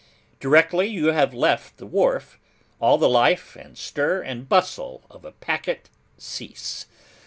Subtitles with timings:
[0.39, 2.39] Directly you have left the wharf,
[2.79, 6.87] all the life, and stir, and bustle of a packet cease.